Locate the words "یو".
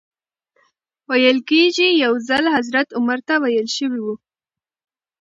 2.03-2.13